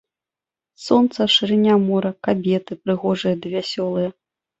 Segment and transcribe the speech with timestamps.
[0.85, 4.09] Сонца, шырыня мора, кабеты прыгожыя ды вясёлыя.